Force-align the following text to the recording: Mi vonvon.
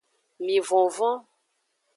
Mi 0.45 0.57
vonvon. 0.69 1.15